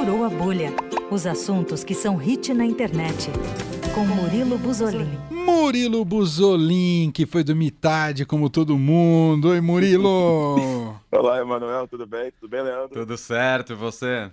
[0.00, 0.72] Furou a Bolha.
[1.10, 3.28] Os assuntos que são hit na internet.
[3.94, 5.10] Com Murilo Buzolin.
[5.30, 9.50] Murilo Buzolin, que foi do Mitade como todo mundo.
[9.50, 10.98] Oi, Murilo!
[11.12, 12.32] Olá, Emanuel, tudo bem?
[12.32, 12.98] Tudo bem, Leandro?
[12.98, 14.30] Tudo certo, e você?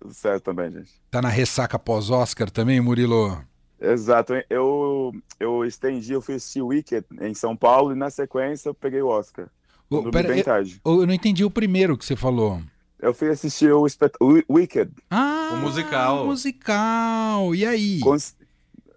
[0.00, 0.90] Tudo certo também, gente.
[1.08, 3.40] Tá na ressaca pós-Oscar também, Murilo?
[3.80, 4.32] Exato.
[4.50, 9.00] Eu, eu estendi, eu fiz o Wicked em São Paulo e na sequência eu peguei
[9.00, 9.46] o Oscar.
[9.88, 10.80] Dormi pera, bem eu, tarde.
[10.84, 12.60] eu não entendi o primeiro que você falou.
[13.00, 14.12] Eu fui assistir o, espet...
[14.20, 14.90] o Wicked.
[15.10, 16.24] Ah, O musical.
[16.24, 17.54] o musical.
[17.54, 18.00] E aí?
[18.00, 18.34] Cons-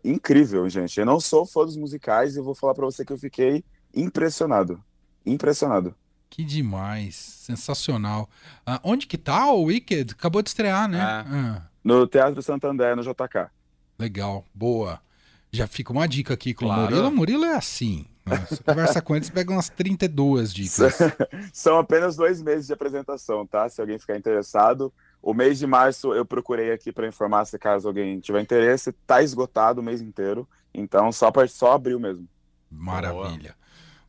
[0.03, 0.99] Incrível, gente.
[0.99, 3.63] Eu não sou fã dos musicais e eu vou falar pra você que eu fiquei
[3.95, 4.83] impressionado.
[5.25, 5.93] Impressionado.
[6.29, 7.15] Que demais.
[7.15, 8.27] Sensacional.
[8.65, 10.13] Ah, onde que tá o Wicked?
[10.13, 10.97] Acabou de estrear, né?
[10.99, 11.01] É.
[11.03, 13.49] Ah, No Teatro Santander, no JK.
[13.99, 14.45] legal.
[14.53, 14.99] Boa.
[15.51, 16.81] Já fica uma dica aqui com Claro.
[16.81, 17.07] o Murilo.
[17.07, 18.05] O Murilo é assim.
[18.25, 20.97] Você conversa com ele, você pega umas 32 dicas.
[21.51, 23.67] São apenas dois meses de apresentação, tá?
[23.67, 24.93] Se alguém ficar interessado.
[25.21, 28.91] O mês de março eu procurei aqui para informar se caso alguém tiver interesse.
[29.05, 30.47] Tá esgotado o mês inteiro.
[30.73, 32.27] Então só, pra- só abril mesmo.
[32.71, 33.55] Maravilha.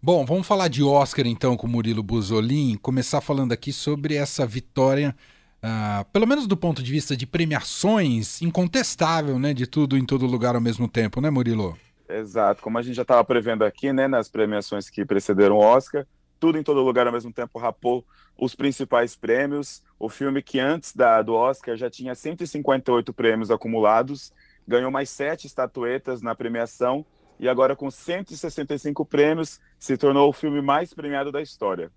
[0.01, 2.77] Bom, vamos falar de Oscar então com o Murilo Buzolin.
[2.77, 5.15] Começar falando aqui sobre essa vitória,
[5.63, 9.55] ah, pelo menos do ponto de vista de premiações, incontestável, né?
[9.55, 11.77] De tudo em todo lugar ao mesmo tempo, né, Murilo?
[12.09, 12.63] Exato.
[12.63, 16.07] Como a gente já estava prevendo aqui, né, nas premiações que precederam o Oscar,
[16.39, 18.05] tudo em todo lugar ao mesmo tempo rapou
[18.37, 19.83] os principais prêmios.
[19.99, 24.33] O filme que antes da, do Oscar já tinha 158 prêmios acumulados,
[24.67, 27.07] ganhou mais sete estatuetas na premiação
[27.39, 31.91] e agora com 165 prêmios se tornou o filme mais premiado da história.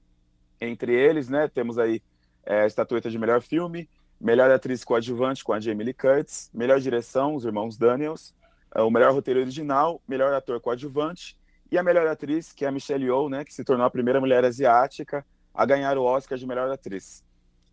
[0.60, 2.02] Entre eles, né, temos aí
[2.46, 3.90] é, a estatueta de melhor filme,
[4.20, 8.34] melhor atriz coadjuvante com a Jamie Lee Curtis, melhor direção, os irmãos Daniels,
[8.82, 11.38] o melhor roteiro original, melhor ator coadjuvante
[11.72, 14.20] e a melhor atriz, que é a Michelle Yeoh, né, que se tornou a primeira
[14.20, 17.24] mulher asiática a ganhar o Oscar de melhor atriz.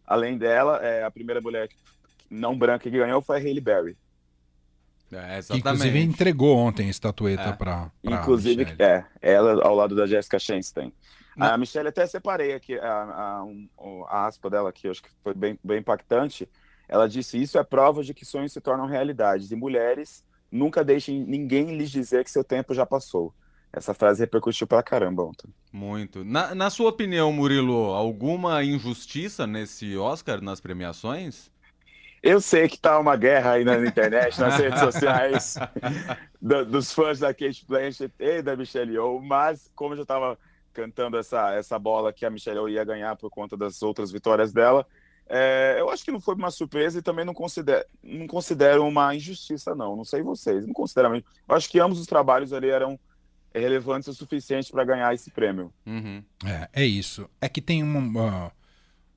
[0.07, 1.69] Além dela, é, a primeira mulher
[2.31, 3.97] não branca que ganhou foi a Hailey Berry.
[5.13, 7.53] É, Que, inclusive entregou ontem a estatueta É.
[7.53, 8.83] para Inclusive, Michelle.
[8.83, 10.91] é, ela ao lado da Jessica Chastain.
[11.37, 13.69] Na- A Michelle até separei aqui a, a, um-
[14.09, 16.49] a aspa dela aqui, acho que foi bem, bem impactante.
[16.89, 21.19] Ela disse: Isso é prova de que sonhos se tornam realidades e mulheres nunca deixem
[21.25, 23.35] ninguém lhes dizer que seu tempo já passou.
[23.73, 25.49] Essa frase repercutiu pra caramba ontem.
[25.73, 26.23] Muito.
[26.25, 31.51] Na, na sua opinião, Murilo, alguma injustiça nesse Oscar, nas premiações?
[32.23, 35.55] Eu sei que tá uma guerra aí na internet, nas redes sociais,
[36.41, 40.39] do- dos fãs da Kate Blanchett e da Michelle Yeoh, mas como eu já estava
[40.73, 44.53] cantando essa, essa bola que a Michelle Yeoh ia ganhar por conta das outras vitórias
[44.53, 44.87] dela,
[45.35, 49.15] é, eu acho que não foi uma surpresa e também não considero, não considero uma
[49.15, 49.97] injustiça, não.
[49.97, 51.17] Não sei vocês, não considero.
[51.17, 53.01] Eu acho que ambos os trabalhos ali eram
[53.55, 55.73] relevantes o suficiente para ganhar esse prêmio.
[55.87, 56.23] Uhum.
[56.45, 57.31] É, é isso.
[57.41, 58.53] É que tem um ah,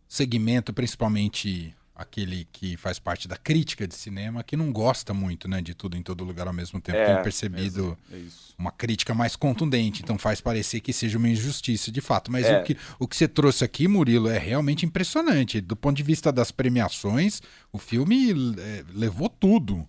[0.08, 5.62] segmento, principalmente aquele que faz parte da crítica de cinema, que não gosta muito, né,
[5.62, 6.98] de tudo em todo lugar ao mesmo tempo.
[6.98, 8.54] É, tem percebido É isso.
[8.58, 12.30] uma crítica mais contundente, então faz parecer que seja uma injustiça de fato.
[12.32, 12.60] Mas É.
[12.60, 15.62] o, que, o que você trouxe aqui, Murilo, é realmente impressionante.
[15.62, 17.42] Do ponto de vista das premiações,
[17.72, 19.88] o filme é, levou tudo.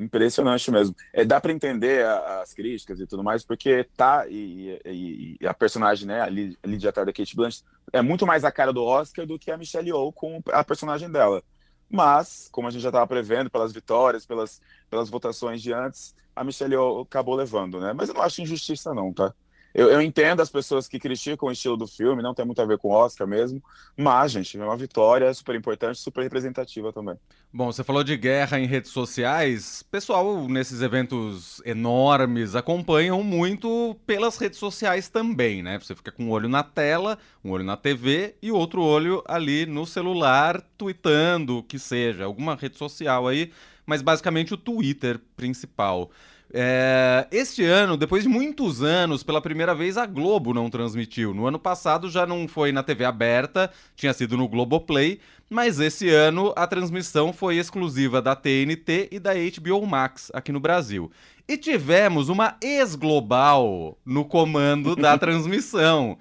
[0.00, 0.94] Impressionante mesmo.
[1.12, 5.46] É, dá para entender a- as críticas e tudo mais, porque tá e, e- e
[5.46, 8.84] a personagem, né, a Lydia Tarr da Kate Blanchett, é muito mais a cara do
[8.84, 11.42] Oscar do que a Michelle Yeoh com a personagem dela.
[11.90, 16.44] Mas, como a gente já estava prevendo pelas vitórias, pelas, pelas votações de antes, a
[16.44, 17.92] Michelle Yeoh acabou levando, né?
[17.92, 19.34] Mas eu não acho injustiça não, tá?
[19.74, 22.64] Eu, eu entendo as pessoas que criticam o estilo do filme, não tem muito a
[22.64, 23.62] ver com o Oscar mesmo,
[23.96, 27.16] mas, gente, é uma vitória super importante, super representativa também.
[27.52, 29.82] Bom, você falou de guerra em redes sociais.
[29.90, 35.78] Pessoal, nesses eventos enormes, acompanham muito pelas redes sociais também, né?
[35.78, 39.64] Você fica com um olho na tela, um olho na TV e outro olho ali
[39.64, 43.52] no celular, tweetando, o que seja, alguma rede social aí,
[43.86, 46.10] mas basicamente o Twitter principal.
[46.52, 51.34] É, este ano, depois de muitos anos, pela primeira vez a Globo não transmitiu.
[51.34, 55.20] No ano passado já não foi na TV aberta, tinha sido no Globoplay,
[55.50, 60.60] mas esse ano a transmissão foi exclusiva da TNT e da HBO Max aqui no
[60.60, 61.10] Brasil.
[61.46, 66.18] E tivemos uma ex-global no comando da transmissão.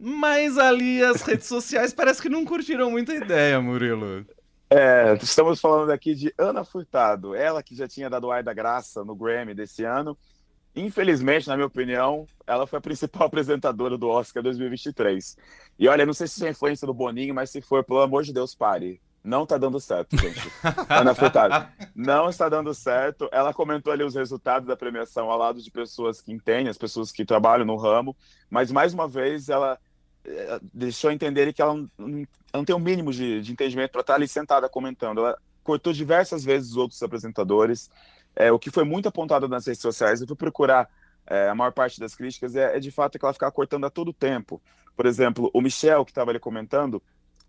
[0.00, 4.24] Mas ali as redes sociais parece que não curtiram muito a ideia, Murilo.
[4.70, 9.02] É, estamos falando aqui de Ana Furtado, ela que já tinha dado ar da graça
[9.02, 10.16] no Grammy desse ano.
[10.76, 15.36] Infelizmente, na minha opinião, ela foi a principal apresentadora do Oscar 2023.
[15.78, 18.22] E olha, não sei se isso é influência do Boninho, mas se for, pelo amor
[18.22, 19.00] de Deus, pare.
[19.24, 20.50] Não tá dando certo, gente.
[20.88, 23.28] Ana Furtado, não está dando certo.
[23.32, 27.10] Ela comentou ali os resultados da premiação ao lado de pessoas que entendem, as pessoas
[27.10, 28.16] que trabalham no ramo,
[28.48, 29.78] mas mais uma vez ela
[30.72, 31.74] deixou entender que ela
[32.52, 35.18] não, tem o mínimo de, de entendimento para estar ali sentada comentando.
[35.18, 37.90] Ela cortou diversas vezes os outros apresentadores.
[38.34, 40.88] É, o que foi muito apontado nas redes sociais, eu fui procurar
[41.26, 43.90] é, a maior parte das críticas, é, é, de fato que ela ficava cortando a
[43.90, 44.60] todo tempo.
[44.96, 47.02] Por exemplo, o Michel, que estava ali comentando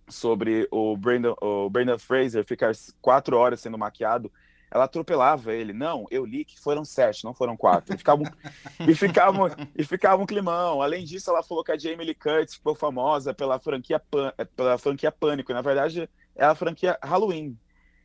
[0.07, 2.71] sobre o Brandon, o Brandon Fraser ficar
[3.01, 4.31] quatro horas sendo maquiado,
[4.71, 5.74] ela atropelava ele.
[5.74, 7.94] Não, eu li que foram sete, não foram quatro.
[7.94, 8.24] E ficava,
[8.80, 10.81] e ficava, e ficava um climão.
[10.81, 14.77] Além disso, ela falou que a Jamie Lee Curtis ficou famosa pela franquia, Pan, pela
[14.77, 15.54] franquia Pânico.
[15.54, 17.57] Na verdade, é a franquia Halloween.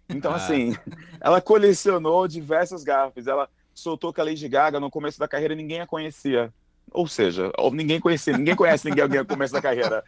[0.08, 0.36] Então, ah.
[0.36, 0.74] assim,
[1.20, 3.26] ela colecionou diversas gafes.
[3.26, 6.52] Ela soltou que a Lady Gaga, no começo da carreira, ninguém a conhecia.
[6.94, 10.04] Ou seja, ninguém conhecia, ninguém conhece ninguém alguém no começo da carreira.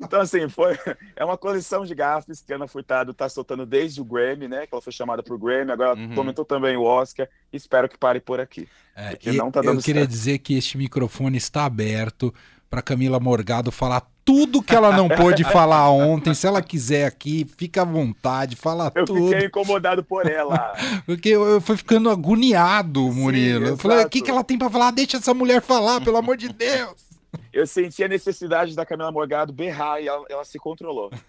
[0.00, 0.78] Então, assim, foi,
[1.16, 4.64] é uma coleção de gafes que a Ana Furtado está soltando desde o Grammy, né?
[4.64, 6.14] Que ela foi chamada para o Grammy, agora uhum.
[6.14, 7.28] comentou também o Oscar.
[7.52, 8.68] Espero que pare por aqui.
[8.94, 10.10] É, não tá dando eu queria certo.
[10.10, 12.32] dizer que este microfone está aberto
[12.70, 16.32] para Camila Morgado falar tudo que ela não pôde falar ontem.
[16.32, 19.18] Se ela quiser aqui, fica à vontade, fala eu tudo.
[19.18, 20.72] Eu fiquei incomodado por ela.
[21.04, 23.66] Porque eu, eu fui ficando agoniado, Murilo.
[23.66, 24.92] Sim, eu falei, o que, que ela tem para falar?
[24.92, 27.09] Deixa essa mulher falar, pelo amor de Deus
[27.52, 31.10] eu senti a necessidade da Camila Morgado berrar e ela, ela se controlou.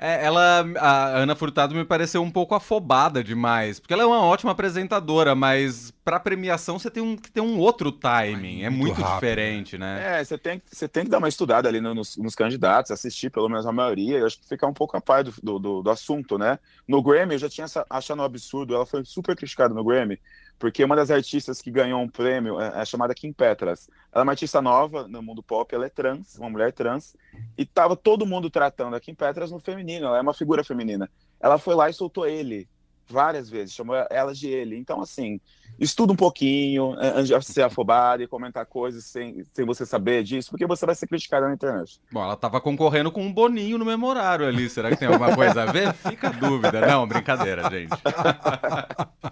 [0.00, 4.22] É, ela, a Ana Furtado me pareceu um pouco afobada demais, porque ela é uma
[4.22, 8.86] ótima apresentadora, mas para premiação você tem um, que ter um outro timing, é muito,
[8.86, 10.20] muito rápido, diferente, né?
[10.20, 13.48] É, você tem, você tem que dar uma estudada ali nos, nos, candidatos, assistir pelo
[13.48, 16.38] menos a maioria, eu acho que ficar um pouco a par do, do, do assunto,
[16.38, 16.58] né?
[16.86, 20.18] No Grammy eu já tinha achado um absurdo, ela foi super criticada no Grammy,
[20.58, 23.88] porque uma das artistas que ganhou um prêmio é, é chamada Kim Petras.
[24.12, 27.14] Ela é uma artista nova no mundo pop, ela é trans, uma mulher trans,
[27.56, 31.08] e tava todo mundo tratando a Kim Petras no feminino, ela é uma figura feminina.
[31.40, 32.68] Ela foi lá e soltou ele
[33.08, 34.76] várias vezes, chamou ela de ele.
[34.76, 35.40] Então, assim,
[35.78, 40.50] estuda um pouquinho antes de ser afobado e comentar coisas sem, sem você saber disso,
[40.50, 42.00] porque você vai ser criticado na internet.
[42.12, 44.68] Bom, ela tava concorrendo com um Boninho no memorário ali.
[44.68, 45.92] Será que tem alguma coisa a ver?
[45.94, 46.86] Fica a dúvida.
[46.86, 47.90] Não, brincadeira, gente.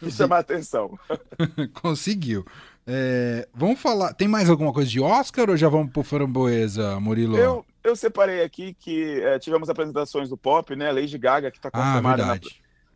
[0.00, 0.98] que chamar atenção.
[1.80, 2.44] Conseguiu.
[2.86, 4.12] É, vamos falar.
[4.14, 7.36] Tem mais alguma coisa de Oscar ou já vamos pro Framboesa, Murilo?
[7.36, 10.90] Eu, eu separei aqui que é, tivemos apresentações do pop, né?
[10.90, 12.22] Lady Gaga, que está ah, confirmada.
[12.24, 12.40] Ah, na,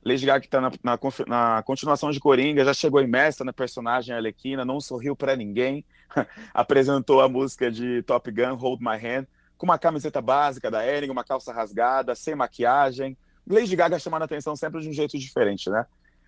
[0.05, 4.15] Lady Gaga, que está na, na, na, continuação de Coringa, já chegou imersa na personagem
[4.15, 5.85] Alequina, não sorriu para ninguém.
[6.53, 9.27] Apresentou a música de Top Gun, Hold My Hand,
[9.57, 13.17] com uma camiseta básica da Ering, uma calça rasgada, sem maquiagem.
[13.49, 15.87] Lady Gaga chamando a atenção sempre de um jeito diferente, né?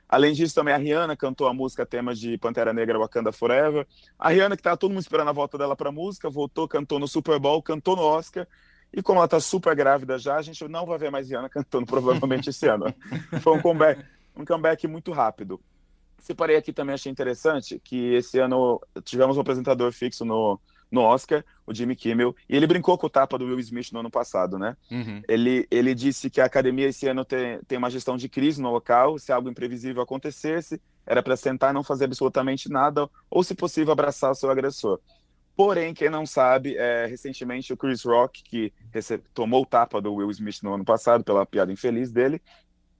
[0.08, 3.86] Além disso, também a Rihanna cantou a música tema de Pantera Negra Wakanda Forever.
[4.18, 6.98] A Rihanna, que estava todo mundo esperando a volta dela para a música, voltou, cantou
[6.98, 8.46] no Super Bowl, cantou no Oscar.
[8.92, 11.86] E como ela está super grávida já, a gente não vai ver mais Rihanna cantando
[11.86, 12.94] provavelmente esse ano.
[13.40, 14.04] Foi um comeback,
[14.36, 15.60] um comeback muito rápido.
[16.18, 20.58] Separei aqui também, achei interessante, que esse ano tivemos um apresentador fixo no,
[20.90, 24.00] no Oscar, o Jimmy Kimmel, e ele brincou com o tapa do Will Smith no
[24.00, 24.76] ano passado, né?
[24.90, 25.20] Uhum.
[25.28, 28.70] Ele, ele disse que a academia esse ano tem, tem uma gestão de crise no
[28.70, 33.54] local, se algo imprevisível acontecesse, era para sentar e não fazer absolutamente nada, ou, se
[33.54, 35.00] possível, abraçar o seu agressor.
[35.56, 38.72] Porém, quem não sabe, é, recentemente o Chris Rock, que
[39.32, 42.42] tomou o tapa do Will Smith no ano passado pela piada infeliz dele,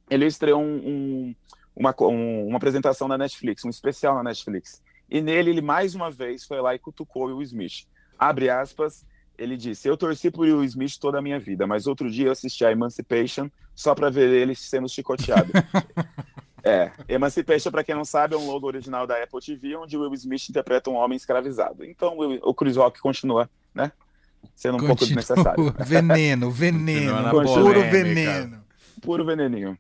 [0.09, 1.35] ele estreou um, um,
[1.75, 4.83] uma, um, uma apresentação na Netflix, um especial na Netflix.
[5.09, 7.87] E nele, ele mais uma vez foi lá e cutucou o Will Smith.
[8.19, 9.05] Abre aspas,
[9.39, 12.33] ele disse: Eu torci por Will Smith toda a minha vida, mas outro dia eu
[12.33, 15.53] assisti a Emancipation só para ver ele sendo chicoteado.
[16.65, 20.13] é, Emancipation, para quem não sabe, é um logo original da Apple TV, onde Will
[20.15, 21.85] Smith interpreta um homem escravizado.
[21.85, 23.93] Então o Chris Rock continua, né?
[24.55, 24.97] Sendo um continua.
[24.97, 25.75] pouco desnecessário.
[25.85, 28.65] Veneno, veneno, puro veneno.
[29.03, 29.79] Puro veneninho.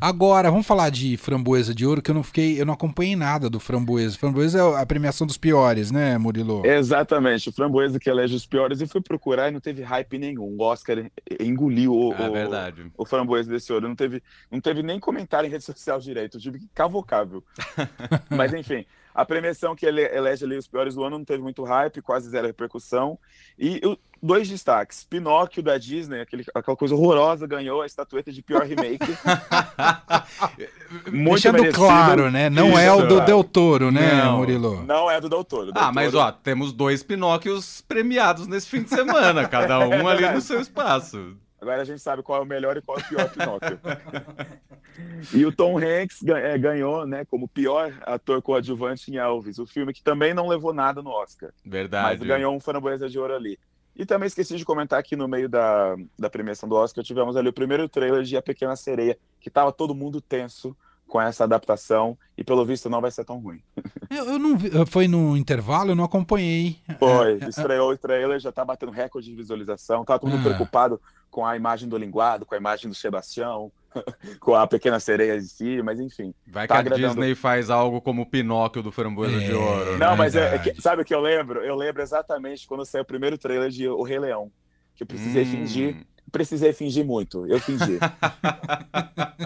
[0.00, 3.48] Agora, vamos falar de Framboesa de Ouro, que eu não fiquei, eu não acompanhei nada
[3.48, 4.18] do Framboesa.
[4.18, 6.64] Framboesa é a premiação dos piores, né, Murilo?
[6.64, 8.80] Exatamente, o Framboesa que elege os piores.
[8.80, 10.56] Eu fui procurar e não teve hype nenhum.
[10.58, 12.92] O Oscar engoliu o, é verdade.
[12.96, 13.88] o, o Framboesa desse ouro.
[13.88, 16.36] Não teve, não teve nem comentário em rede social direito.
[16.36, 17.42] Eu tive que cavocável.
[18.30, 21.64] Mas enfim, a premiação que ele elege ali os piores do ano não teve muito
[21.64, 23.18] hype, quase zero repercussão.
[23.58, 25.04] E o, dois destaques.
[25.04, 28.98] Pinóquio da Disney, aquele, aquela coisa horrorosa, ganhou a estatueta de pior remake.
[31.10, 31.78] Muito Deixando merecido.
[31.78, 32.50] claro, né?
[32.50, 32.78] Não Isso.
[32.78, 34.82] é o do Del Toro, né, não, Murilo?
[34.84, 35.72] Não é do Del Toro.
[35.72, 40.28] Del ah, mas ó, temos dois Pinóquios premiados nesse fim de semana, cada um ali
[40.28, 41.36] no seu espaço.
[41.60, 43.78] Agora a gente sabe qual é o melhor e qual é o pior Pinóquio.
[45.32, 49.92] e o Tom Hanks é, ganhou, né, como pior ator coadjuvante em Elvis, o filme
[49.92, 51.50] que também não levou nada no Oscar.
[51.64, 52.18] Verdade.
[52.18, 53.58] Mas ganhou um framboesa de ouro ali.
[53.94, 57.48] E também esqueci de comentar aqui no meio da, da premiação do Oscar, tivemos ali
[57.48, 60.76] o primeiro trailer de A Pequena Sereia, que tava todo mundo tenso
[61.08, 63.60] com essa adaptação e pelo visto não vai ser tão ruim.
[64.10, 66.78] Eu, eu não vi, foi no intervalo, eu não acompanhei.
[66.98, 70.28] Foi, é, é estreou é, o trailer, já tá batendo recorde de visualização, tá todo
[70.28, 70.52] mundo é.
[70.52, 73.70] preocupado com a imagem do linguado, com a imagem do Sebastião.
[74.40, 76.34] com a Pequena Sereia em si, mas enfim.
[76.46, 77.06] Vai tá que a agradando.
[77.20, 79.46] Disney faz algo como o Pinóquio do Framboesa É.
[79.46, 79.92] de Ouro.
[79.92, 79.98] né?
[79.98, 80.72] Não, mas é, é Verdade.
[80.74, 81.60] que- sabe o que eu lembro?
[81.60, 84.50] Eu lembro exatamente quando saiu o primeiro trailer de O Rei Leão.
[84.94, 85.50] Que eu precisei Hum.
[85.50, 86.06] fingir.
[86.30, 87.46] Precisei fingir muito.
[87.46, 87.98] Eu fingi.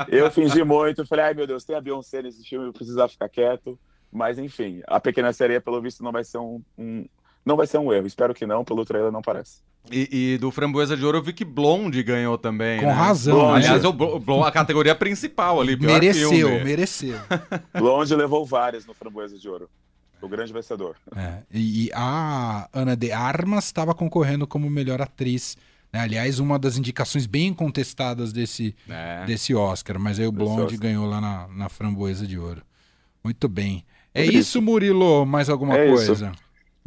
[0.08, 1.06] eu fingi muito.
[1.06, 3.78] Falei, ai meu Deus, tem a Beyoncé nesse filme, eu precisava ficar quieto.
[4.12, 6.60] Mas enfim, a Pequena Sereia, pelo visto, não vai ser um.
[6.78, 7.04] um-
[7.44, 8.06] não vai ser um erro.
[8.06, 9.60] Espero que não, pelo trailer não parece.
[9.92, 12.80] E, e do Framboesa de Ouro eu vi que Blonde ganhou também.
[12.80, 12.92] Com né?
[12.92, 13.34] razão.
[13.36, 13.56] Blonde.
[13.66, 13.86] Aliás, né?
[13.86, 15.76] é o Blo- Blonde, a categoria principal ali.
[15.76, 16.64] pior mereceu, filme.
[16.64, 17.18] mereceu.
[17.76, 19.68] Blonde levou várias no Framboesa de Ouro.
[20.22, 20.96] O grande vencedor.
[21.14, 25.54] É, e, e a Ana de Armas estava concorrendo como melhor atriz.
[25.94, 26.00] Né?
[26.00, 29.24] Aliás, uma das indicações bem contestadas desse, É.
[29.24, 29.96] desse Oscar.
[29.98, 32.62] Mas aí o Blonde ganhou lá na, na Framboesa de Ouro.
[33.22, 33.84] Muito bem.
[34.12, 34.62] É isso, isso.
[34.62, 35.24] Murilo?
[35.24, 36.06] Mais alguma É isso.
[36.06, 36.32] coisa?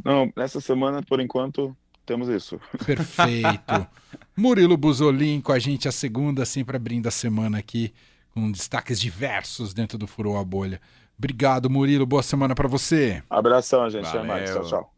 [0.04, 2.60] Não, nessa semana, por enquanto, temos isso.
[2.86, 3.88] Perfeito.
[4.36, 7.94] Murilo Buzolin com a gente a segunda, sempre abrindo a semana aqui,
[8.32, 10.80] com destaques diversos dentro do Furou a Bolha.
[11.18, 12.06] Obrigado, Murilo.
[12.06, 13.24] Boa semana para você.
[13.30, 14.06] Abração, gente.
[14.06, 14.50] Até mais.
[14.52, 14.70] Valeu.
[14.70, 14.97] Tchau, tchau.